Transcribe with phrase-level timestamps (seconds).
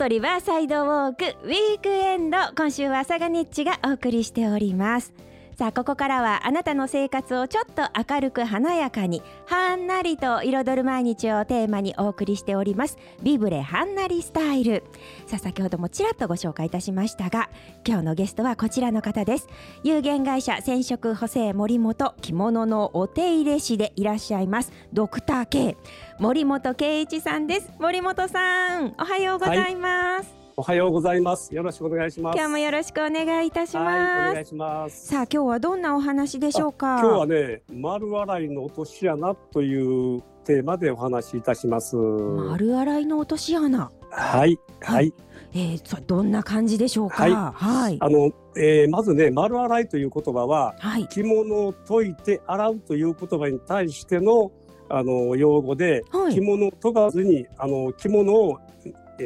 [0.00, 5.12] トリバーサイドウォークウィークエンド今週は朝がニッチがお送りしております。
[5.60, 7.82] さあここからはあなたの生活をちょっと
[8.14, 12.96] 明るく華やかにはんなりと彩る毎日をテーマにお送りしております。
[13.22, 14.82] ビブレはんなりスタイル。
[15.26, 17.50] さあ先ほどもちらっとご紹介いたしましたが
[17.86, 19.48] 今日のゲストはこちらの方です。
[19.84, 25.76] 有限会社染色補正森本着物のお手入れ師でいらっしゃいますドクター K
[26.18, 27.70] 森本圭一さんです。
[27.78, 31.54] 森本さんおはようございます、はいおはようございます。
[31.54, 32.36] よろしくお願いします。
[32.36, 33.86] 今日もよろしくお願いいたします。
[33.86, 35.06] はい、お願いします。
[35.06, 36.98] さあ今日はどんなお話でしょうか？
[37.00, 41.96] 今日はね、丸洗いの落とし穴というテーマでお話しいたします。
[41.96, 43.90] 丸洗いの落とし穴？
[44.10, 45.14] はいはい。
[45.52, 47.22] えー、そどんな感じでしょうか？
[47.22, 47.32] はい。
[47.32, 54.52] はい、あの、えー、まずね、丸洗いという言葉は、はい、着物を解いて洗うという言葉に対しての
[54.92, 58.58] あの用語で、はい、着物を研がずにあの着物を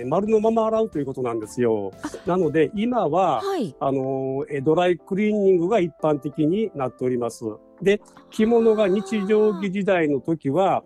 [0.05, 1.93] 丸のまま洗うということなんですよ。
[2.27, 7.45] なので今は、はい、あのドライクリーニングが一般的になっております。
[7.83, 8.01] で
[8.31, 10.83] 着物が日常着時代の時は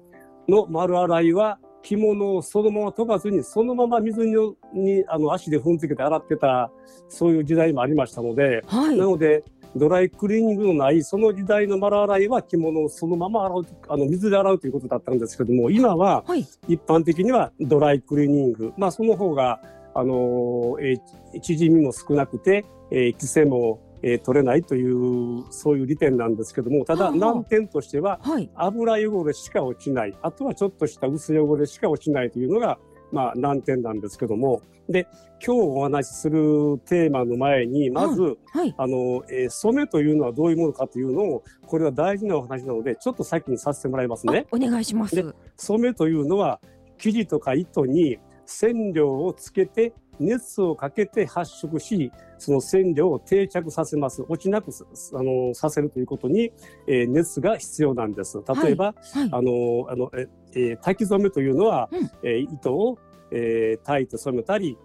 [0.48, 4.34] の丸洗いは着物をそのまま研がずにそのまま水に
[4.74, 6.70] にあの足で踏んづけて洗ってた
[7.08, 9.44] そういう時代もありましたので、はい、なので
[9.76, 16.24] ドライクリーニングのないその時代の丸洗いは着物をそのまま洗うあの水で洗うということだったんですけども今は
[16.66, 19.60] 一般的にはドライクリーニング、まあ、その方が
[19.94, 30.14] あの、えー、縮みも少なくて、えー、規制も、えー、取れないというそういう利点なんですけどもただ難点としては、はい、油汚れしか落ちない。
[30.22, 32.78] あとはちょっとした薄汚れしか落ちないというのが
[33.12, 34.62] まあ、難点なんですけども。
[34.88, 35.06] で
[35.44, 44.46] 今日お話しするテーマの前にまず、はい、あのえー、染めというのはどういうものかというのをこれは大事なお話なのでちょっと先にさせてもらいますね。
[44.50, 45.34] お願いします。
[45.58, 46.58] 染めというのは
[46.96, 54.24] 生地とか糸に染料をつけて熱をかけて発色しその染料を定着させます。
[54.28, 54.70] 落ちなく
[55.12, 56.52] あのさせるということに、
[56.86, 58.38] えー、熱が必要なんです。
[58.62, 59.18] 例えば、はい。
[59.18, 62.98] はい、あのあのえー、炊き染めというのは、うん、えー、糸を、
[63.30, 64.78] えー、炊いて染めたり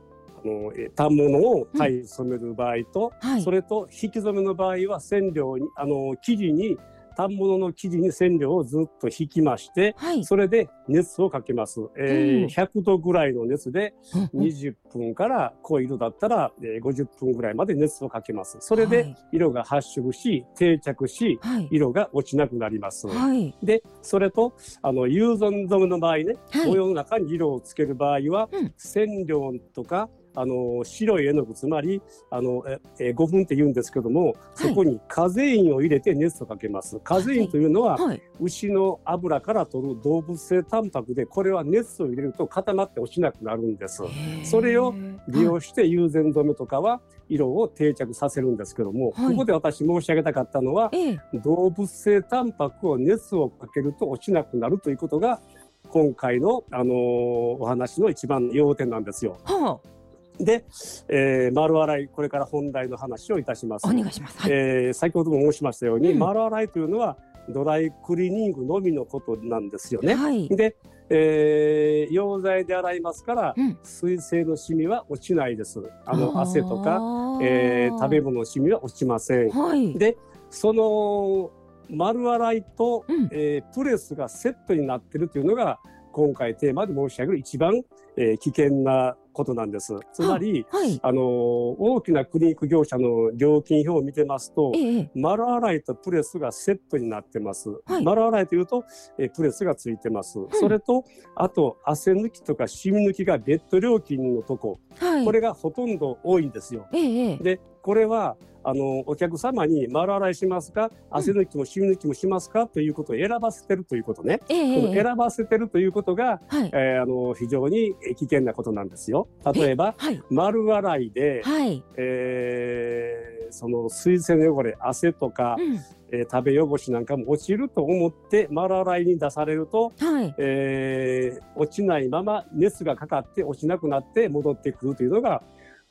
[0.44, 6.78] あの、えー、反物を炊いて染める場合と、うんはい、それと引き染めの場合は染料にあの生地に
[7.16, 13.94] 反物の生地に染料をずっと引きまして、はい、それで熱をかけます、えー、100度ぐらいの熱で
[14.34, 18.58] 20分から濃い色だったら、えー、50分ぐらいまで熱をかけます。
[18.60, 26.36] それで色が発色し定着し、はい、色が落ちなくなります、はい、でそれとあの有存染めの場合ね、
[26.66, 32.64] 模様の中に色をつける場合は、うん、染料とかあの白い絵の具つまりあの
[33.00, 37.00] え5分って言うんですけども、そこにカゼインを入れて熱をかけます。
[37.00, 44.04] カゼインというのは、はい、牛の油から取る動物性タンパクでこれは熱を入れると固まって落ちなくなるんです。
[44.44, 44.94] それを
[45.28, 55.42] 利用して友禅染めとかは色を定着させるんですけども、はい、ここで私申し上げたかったのは、えー、動物性タンパクを熱をかけると落ちなくなるということが
[55.90, 59.38] 今回の、あのー、お話の一番の要点なんですよ。
[59.44, 59.94] はあ
[60.40, 60.66] で、
[61.10, 63.88] えー、丸洗いこれから本題の話をいたします。
[63.88, 64.40] お願いします。
[64.40, 67.18] はい、えー、先ほども申しましたように、うん、丸洗いというのは
[67.50, 70.16] ドライクリーニングのみのことなんですよね。
[70.16, 70.76] はい、で、
[71.10, 75.82] えー、溶剤で洗いますから、うん、水性のシミは落ちないです。
[76.06, 77.00] あの汗とか、
[77.42, 79.50] えー、食べ物のシミは落ちません。
[79.50, 80.18] はい、で、
[80.50, 81.52] その
[81.90, 85.80] 丸洗いと、うん、えー、プレスがセットになっているというのが
[86.14, 87.82] 今回テーマで申し上げる一番、
[88.16, 89.94] えー、危険なことなんです。
[90.14, 97.70] つまり、はい、あの大きなクリニック業者の料金表を見てますと、ええ、丸洗いとプレスがセットになってます。
[97.86, 98.86] はい、丸洗いというと、
[99.18, 100.40] えプレスがついてます。
[100.40, 101.04] うん、それと
[101.36, 106.88] あと汗抜きとか染み抜きが別途料金のとこ、はい、これがほとんど多いんですよ。
[106.94, 110.92] え、でこれはあのお客様に丸洗いしますか？
[111.12, 116.72] 汗抜きも染み抜きもしますか、ということを選ばせてるということね、えこの選ばせてるということが、はい。
[116.74, 119.28] えー、あの非常に危険なことなんですよ。
[119.54, 121.84] 例えば、はい、丸洗いで、はい。
[121.98, 125.80] えー、その水性の汚れ汗とか、うん、
[126.12, 130.34] えー、食べ汚しなんかも落ちると思って丸洗いに出されると、はい。
[130.38, 135.42] えー、落ちないまま熱がかかって落ちなくなって戻ってくるというのが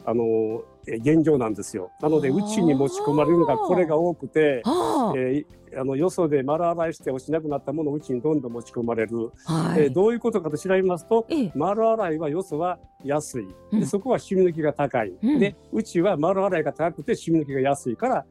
[0.04, 1.90] あの現状なんですよ。
[2.00, 4.62] なのでうちに持ち込まれるのがこれが多くて、
[5.16, 13.46] えー、あのよそで丸洗いして落ちなくなったものをうちにどんどん持ち込まれる、はい、えー、どういうことかと調べますと、ええ、丸洗いはよそは安い。
[13.72, 15.38] うんでそこは染み抜きが高い、うん。
[15.38, 18.26] でうちは丸洗いが高くて染み抜きが安いから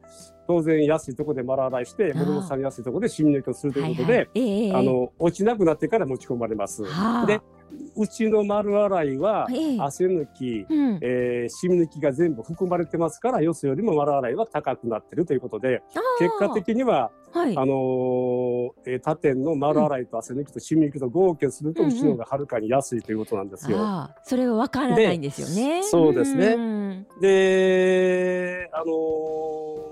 [0.52, 2.18] 当然安いところで丸洗いしてあー。
[2.18, 4.28] 森本さん安いところで染み抜きをするということで、はいはい。
[4.34, 6.84] ええあの落ちなくなってから持ち込まれます。
[6.84, 7.26] はあ。
[7.26, 7.40] で
[7.96, 9.46] うちの丸洗いは
[9.80, 15.82] 汗抜き、うん、えー、染み抜きが全部含まれてますからよそよりも丸洗いは高くなってるということで
[16.18, 23.78] 結果的には、はい、あのー、えー、他店の丸洗いと汗抜きと染み抜きと合計するとうちのがはるかに安いということなんですよ。
[23.78, 25.82] うんうん、それはわからないんですよね。
[25.82, 27.06] そうですね。
[27.20, 29.91] であのー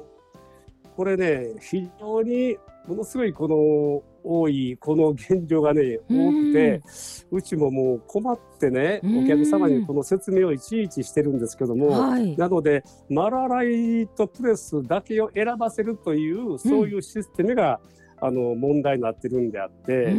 [0.96, 2.56] これね非常に
[2.87, 6.82] ものすごいこの多いこの現状がね多くて
[7.31, 13.62] うちももう困ってねお客様にこの説明をいちいちしてるんですけども、はい、なので丸洗
[14.02, 17.81] いとプレスだけを選ばせるというそういうシステムが、
[18.20, 20.12] うん、あの問題になってるんであって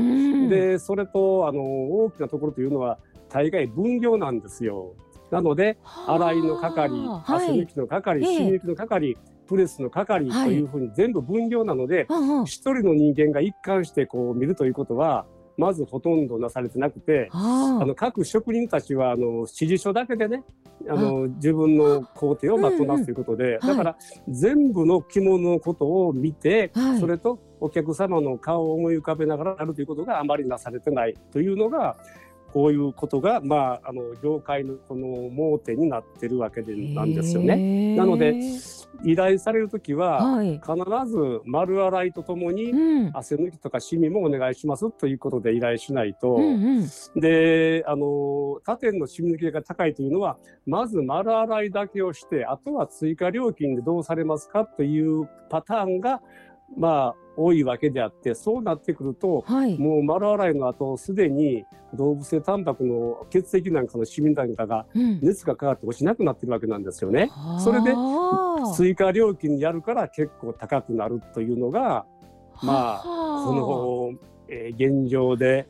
[0.50, 2.98] でそれとあの大きなところというのは
[3.30, 4.94] 大概分業なんですよ。
[5.32, 5.78] なので
[6.08, 6.92] 洗いの係、
[7.26, 9.18] 汗抜きの係、染み抜きの係、
[9.52, 15.26] プレスの係というふうに全部分業なので、はい、一人の人間が一貫してこう見るということは
[15.58, 20.46] まずほとんどなされてなくて、あの各職人たちはあの指示書だけでね
[20.90, 23.98] あの自分の工程をまとなすということで、だから
[24.30, 31.98] 全部の着物のことを見て、はい、それとお客様の顔を思い浮かべながらやるということがあまりなされてないというのが
[32.54, 37.96] こういうことが、まあ、あの業界のこの盲点になってるわけでなんですよね。
[37.96, 38.36] なので
[39.04, 40.76] 依頼される時は、必
[41.10, 42.72] ず丸洗いとともに、
[43.14, 56.22] 汗抜きとかシミもお願いしますということで依頼しないと、うんうん、であの他店のシミ抜きが高いというのはまず丸洗いだけをしてあとは追加料金でどうされますかというパターンが
[56.78, 64.86] まあ多いわけであってそうなってくると、はい、もう丸洗いの後すでに動物性タンパクの血液なんかのシミなんかが
[65.22, 67.30] 熱がかかって落ちなくなってるわけなんですよね。
[67.54, 67.94] うん、それで
[68.76, 72.06] 追加料金やるから結構高くなるというのが
[72.62, 75.68] まあこの、えー、現状で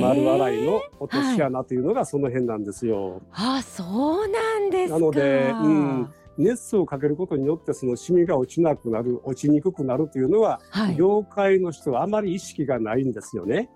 [0.00, 3.22] 丸洗いの落とし穴というのがその辺なんですよ。
[3.30, 13.70] はい、あそうなんですなので、うん熱をかけることによってそのシミが落ちなくなる落ちにくくなるというのは、はい、業界の人はあまり意識がないんですよね。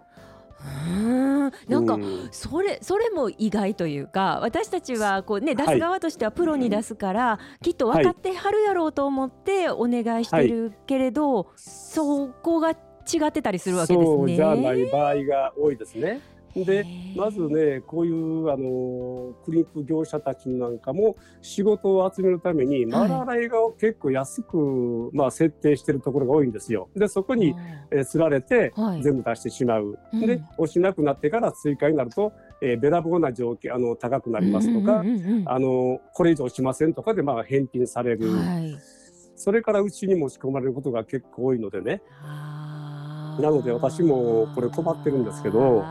[0.88, 1.98] うんなんか
[2.30, 12.74] それそれも意外というか私たちはこうね出す側としてはプロに出すから、はい、きっと分かってはるやろうと思ってお願いしてるけれど、はい、そこが違
[13.28, 14.36] ってたりするわけですね。
[14.36, 16.20] じゃない場合が多いですね。
[16.64, 26.88] でまずねこういうあのクリニック業者たちなんかも仕事を集めるために丸洗いが結構安く、まあ、設定してるところが多いんですよ。
[26.94, 27.54] でそこに、
[27.90, 28.72] えー、られて
[29.02, 29.98] 全部出してしまう。
[30.12, 35.02] はい、で押しなくなってから追加になると、えー、べらぼうな条件あの高くなりますとか、
[35.46, 38.30] あのこれ以上しませんとかでまあ返品される。
[38.32, 38.76] はい、
[39.36, 42.02] それからうちに持ち込まれることが結構多いのでね。
[43.40, 45.84] なので私もこれ困ってるんですけど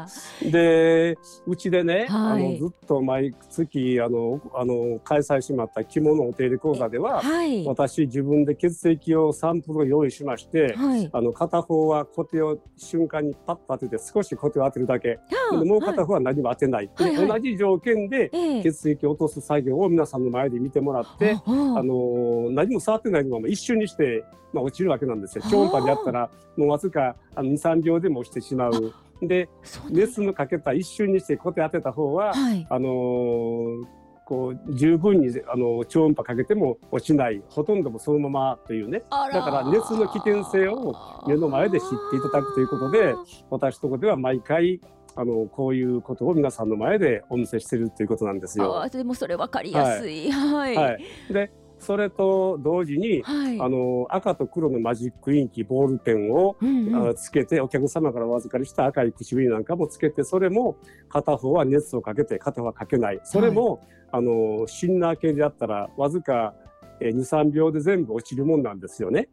[0.43, 15.19] でうちでね、はい、あのずっと毎月あのあの開催しまった着物お手入れ講座では、はい、私自分で血液をサンプルを用意しまして、はい、あの片方はコテを瞬間にパッと当てて少しコテを当てるだけ。
[15.51, 18.29] もう片方は何も当てない、で同じ条件で
[18.63, 21.51] 血液を落とす作業を皆さんの前で見てもらって、あ
[21.83, 24.23] の何も触ってないまま一瞬にして
[24.55, 25.43] まあ、落ちるわけなんですよ。
[25.51, 28.93] 超音波でやったらもうわずかあの23秒でも落ちてしまう。
[29.21, 29.49] で
[29.89, 33.85] 熱のかけた一瞬にしてコテ当てた方は、はい、あのー、
[34.25, 40.93] こう十分にあの超音波かけても落ちないほとんどもそのままというねだから熱の危険性を
[41.27, 43.15] 目の前で知っていただくということで
[43.49, 44.81] 私とこでは毎回
[45.15, 48.81] あのこういうことを皆さんの前でお見せしているということなんですよ。
[48.81, 50.29] あでもそれ分かりやすい。
[50.29, 50.75] はい。
[50.75, 51.53] はい、で
[51.85, 60.77] それと同時に、はい、あの赤と黒のマジックインキボールペンを、うんうん、つけてお客様からお預かりした赤い唇なんかもつけてそれも
[61.09, 63.19] 片方は熱をかけて片方はかけない。
[63.23, 63.81] それも、はい、
[64.13, 66.55] あのシンナー系であったらわずか
[67.01, 69.29] 23秒で全部落ちるもんなんですよね。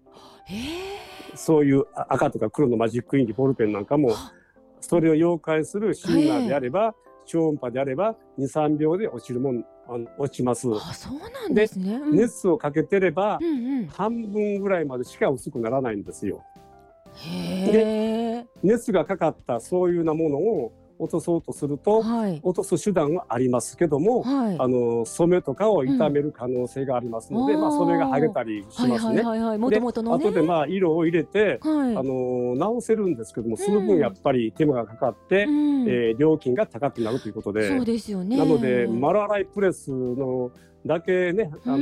[1.35, 4.15] そういう赤とか黒のマジックインキボールペンなんかも
[4.81, 6.95] それを溶解するシンナーであれば、
[7.25, 10.69] 超音波であれば23秒で落ちるもんあの落ちます。
[10.75, 16.43] あそうなんですね、うん、熱をかけてれば、うんうん、半分ぐらいまでしか薄くならないんですよ。
[17.71, 20.73] で熱がかかったそういうなものを
[21.03, 28.97] 落とそうとすると、はい、落とす手段はありますけども、はい、あの染めとかを傷める可能性がありますので、うん、まあ染めが剥げたりしますね。
[28.97, 38.37] はいはいはいはい、で後でまあ色を入れて、はい、あの直せるんですけどもその分やっぱり手間がかかって、うん、えー、料金が高くなるということで、そうですよね。
[38.37, 40.53] なので丸洗いプレスの
[40.85, 41.79] だけね、あの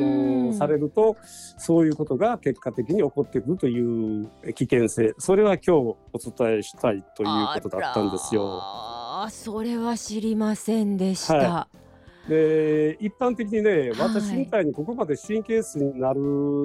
[0.52, 1.16] ー、されると
[1.58, 5.14] そういうことが結果的に起こってくるという危険性。
[5.18, 5.96] それは今日お
[6.36, 8.99] 伝えしたいということだったんですよ。
[9.22, 11.34] あそれは知りませんでした。
[11.36, 11.80] はい。
[12.28, 16.20] で一般的にね私みたいにここまで神経質になる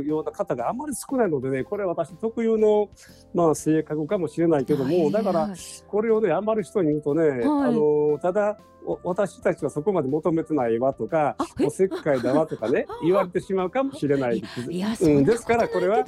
[0.05, 2.89] ような方があまり少ないのでねこれ私特有の、
[3.33, 5.49] まあ、性格かもしれないけどもだから
[5.87, 8.59] これをねあんまり人に言うとね、はい、あのただ
[9.03, 14.47] 私たちはそこまで求めてないわとかおせっかいだわとかね言われてしまうかもしれないで
[14.95, 15.05] す。
[15.05, 16.05] うん、ですからこれは、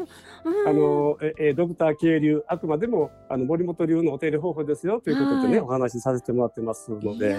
[0.66, 7.38] あのえドクター渓流あくまでもあの森本流のお手入れ方法ですよということでね、はい、お話しさせてもらってますので。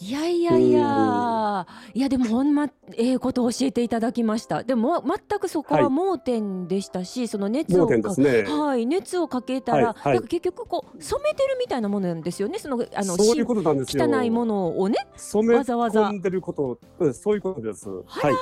[0.00, 4.64] いやいやいや、いやでもほんまええこと教えていただきました。
[4.64, 12.58] でも全くそこは盲点でしたし、はい、その熱を、ね、はい熱をかけたら、はいはい、結局こう染めてるみたいなものなんですよね。
[12.58, 14.04] そのあのそういうことなんですよ。
[14.04, 16.78] 汚いものをね染め込んでること。
[17.12, 17.88] そういうことです。
[17.88, 18.34] はい。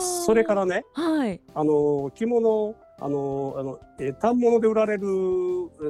[0.00, 5.06] それからね、はい、あの着物あのあの、えー、反物で売られる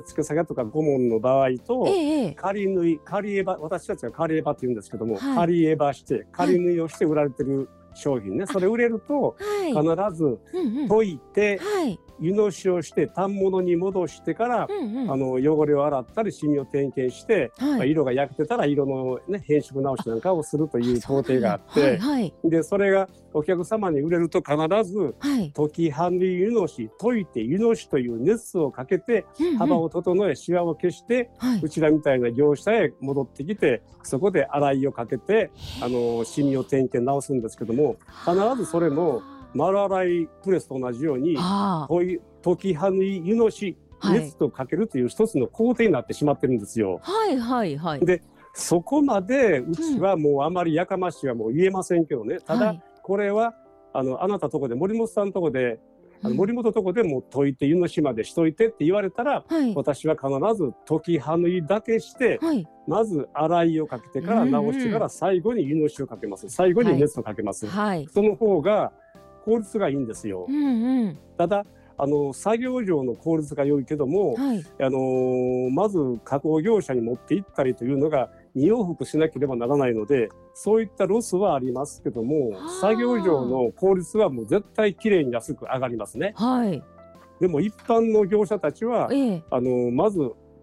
[0.07, 9.37] つけ下げとか顧問の場合と、ええ、仮縫い仮エバ私たちは仮エバって言うんですけども、はい、仮エバして仮縫いをして売られてる商品ね、はい、それ売れると、
[9.69, 9.83] 必
[10.17, 10.39] ず
[10.89, 11.99] 溶いて、はい。
[12.21, 29.25] 湯のしをして反物に戻してから、うんうん、あの汚れを洗ったりシミを点検して、はい、まあ、色が焼けてたら色の、ね、変色直しなんかをするという工程があって、はいはい、でそれがお客様に売れると必ず、はい、溶き半り湯のし溶いて湯のしという熱をかけて、
[29.59, 39.23] 幅を整えシワを消して、はい、うちらみたいな業者へ戻ってきてそこで洗いをかけてあのシミを点検直すんですけども必ずそれも。
[39.55, 47.01] 丸洗いプレスと同じように溶きはに湯のし熱とかけるという一つの工程になってしまってるんですよ。
[47.03, 48.01] はいはいはい。
[48.05, 48.23] で
[48.55, 52.75] そこまでうちはもうあまりやかましいはもう言えませんけどね、ただ
[53.09, 53.55] これは
[53.95, 55.81] あのあなたとこで森本さんとこで
[56.23, 66.51] あの森本とこでも溶いて湯の島でしといてって言われたら、はい、私は必ず溶きはぬいだけして、はい、まず洗いをかけてから直してから最後に湯のしをかけます。
[66.51, 68.93] 最後に熱をかけます、はい、その方が
[69.47, 70.45] 効率がいいんですよ。
[70.47, 71.65] うんうん、ただ
[71.97, 86.33] あの作業上の効率が良いけども、はい、あのまず加工業者に持って行ったりというのが2往復しなければならないのでそういったロスはありますけども作業上の効率はもう絶対きれいに安く上がりますね。
[86.37, 86.83] はい、
[87.41, 90.19] でも一般の業者たちは、ええ、あのまず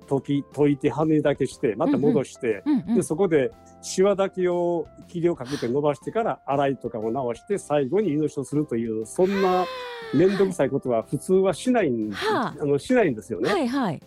[0.07, 9.65] 溶き溶いてはねだけしてまた戻して、うんうん、でそこでしわだけを霧をかけて伸ばしてから洗いとかを直して最後に命をするというそんな
[10.13, 13.49] 面倒くさいことは普通はしないん、はあ、あのしないんですよね。
[13.49, 14.01] はいはい。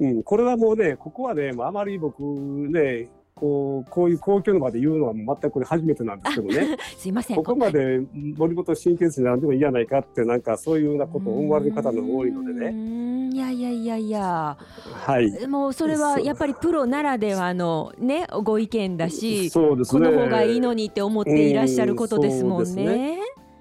[0.00, 3.08] うん、これはもうねここはねあまり僕ね
[3.40, 6.76] こうこういう公共の場で言うのは全くこれ初めてなんですけどね。
[6.98, 7.36] すいません。
[7.38, 8.02] ここまで
[8.36, 13.30] 森本神経質になんでもいいやないかってなんかそういうようなことを思われる方の多いのでね。
[13.32, 23.20] いやいやいやいや、はい、もうそれはやっぱりプロならではのねご意見だしそうです、ね、この方がいいのにって思っていらっしゃることですもんね。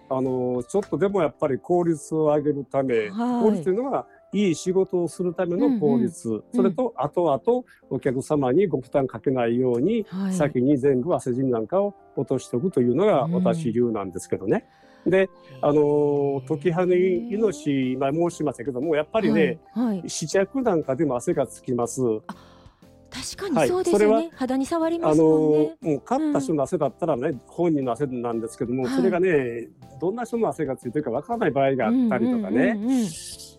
[0.09, 6.35] あのちょっとでもやっぱり効率を上げるため、はい、効率というのはいい仕事をするための効率、うん。
[6.35, 14.65] うん、それと後々お客様にご負担かけないように、はい、先に全部汗じみなんかを落としておくというのが私流なんですけどね。
[15.05, 15.29] うん、で、
[15.61, 19.99] あの時はに命、今申しましたけども、やっぱりね、はい。
[19.99, 22.01] はい、試着なんかでも汗がつきます。
[23.09, 25.77] 確かにそうですよね、肌に触りますもんね。
[25.81, 32.75] あのもう勝った人の汗だったらね、うん、本人の汗なんですけども、それがねどんな人の汗がついてるかわからない場合があったりとかね。
[32.77, 33.09] うんうんうんうん。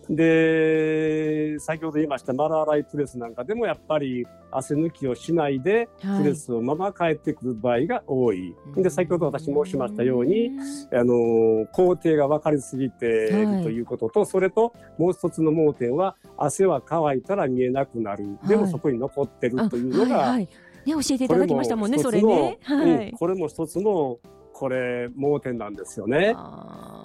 [0.09, 10.51] で先ほど言いました丸洗いプレスなんかでもやっぱり汗抜きをしないでプレスをまま帰ってくる場合が多い、はい、で先ほど私申しましたように
[10.91, 20.49] あの工程が分かりすぎているということと、はい、それともう一つの盲点は汗は乾いたら見えなくなる、でもそこに残ってるというのが、はいはい。
[20.85, 24.17] ね、教えていただきましたもんねそれね、はい、うん、これも一つの
[24.61, 26.35] これ盲点なんですよね。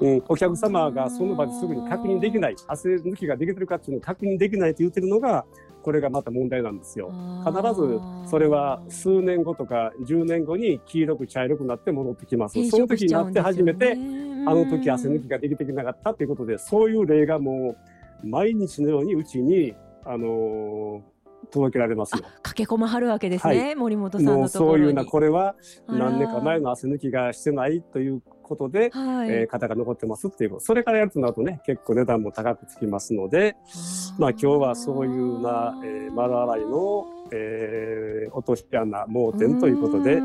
[0.02, 5.47] うん、お客様がその場ですぐに確認できない汗抜きができてるかっていうのを確認できないと言ってるのが
[5.83, 7.11] これがまた問題なんですよ。
[7.47, 12.62] 必ずそれは数年後とか10年後に黄色く茶色くなって戻ってきます。
[12.69, 17.75] その時になって初めてあの時汗抜きができてきなかったということでそういう例がも
[18.23, 19.75] う毎日のようにうちに
[20.05, 21.16] あのー
[21.50, 22.25] 届けられますよ。
[22.43, 25.55] 駆け込まはるわけですね、はい、森本さんのもうそういうなこれは
[25.88, 33.57] 何年か前の汗抜きがしてないということで、はい、えー、型が残ってますっていうそれからやるとなるとね結構値段も高くつきますので
[34.19, 40.21] まあ今日はそういうな、えー、丸洗いのえー、落とし穴盲点ということで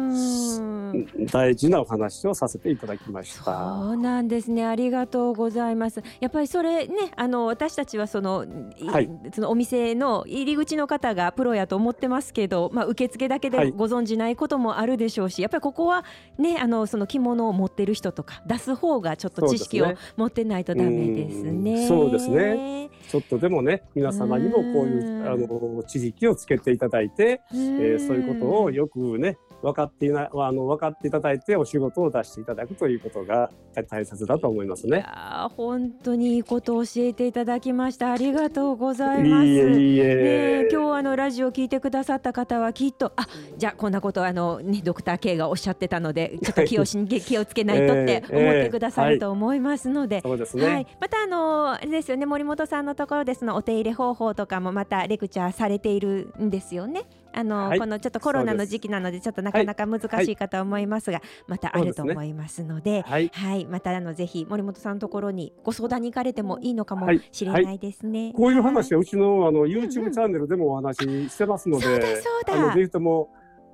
[1.32, 3.44] 大事なお話をさせていただきました。
[3.44, 4.66] そうなんですね。
[4.66, 6.02] ありがとうございます。
[6.20, 8.46] やっぱりそれねあの私たちはその,、
[8.88, 16.04] はい、そのお店の入り口の方がプロやと思ってますけど、まあ、受付だけでご存じないこともあるでしょうし、はい、やっぱりここは
[16.38, 21.88] ねあのその着物を持ってる人とか出す方がちょっと知識を持ってないとダメですね。
[21.88, 22.90] そうですね。
[23.10, 33.52] ちょっとでもね皆様にもこういうあの知識をつけていただいて、えー、そういうことをよくね分かっていなあの分かっていただいてお仕事を出していただくということが
[33.90, 34.98] 大切だと思いますね。
[34.98, 39.46] いや本当にいいことを教えていただきましたありがとうございます。
[39.46, 43.28] いえいえね、今日あのラジオ聞いてくださった方はきっとあ
[43.58, 50.66] じゃあこんなことあのねドクター K がおっしゃってたので ちょっと気をし気をつけないとって思ってくださると思いますので、そうですね。
[50.66, 57.04] はい、またあのあれですよね森本さんのところでそのお手入れ方法とかもまたレクチャーされているんですよね。
[57.34, 68.34] あの、はい、このちょっとコロナの時期なのでちょっとなかなか難しいかと思いますが、はい、またあると思いますので、はい、はい、またあのぜひ森本さんのところにご相談に行かれてもいいのかもしれないですね。
[68.36, 72.12] こういう話はうちのあの YouTube チャンネルでもお話ししてますので、うんうん、そう
[72.46, 72.54] だ。
[72.54, 73.30] そうだぜひとも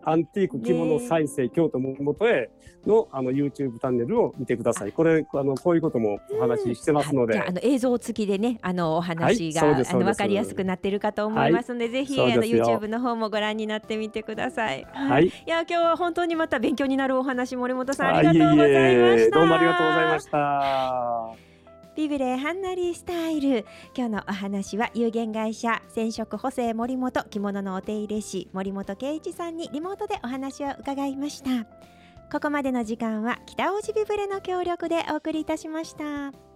[0.09, 2.49] アンティーク着物再生京都元へ
[2.85, 4.93] のあの YouTube チャンネルを見てください。
[4.93, 14.87] これあのこういうこともお話ししてますので、あの映像付きでねあのお話が、はい、あのわかりやすくなっているかと思いますので、はい、ぜひあの YouTube の方もご覧になってみてください。
[14.93, 15.25] はい。
[15.25, 19.39] いや今日は本当にまた勉強になるお話森本さんありがとうございました。
[19.39, 20.25] どうもありがとうございまし
[21.41, 21.46] た。
[21.97, 31.65] ビブレハンナリースタイル今日のお話は有限会社染色補正森本着物のお手入れ師森本圭一さんにリモートでお話を伺いました
[32.31, 36.46] ここまでの時間は北大路ビブレの協力でお送りいたしました。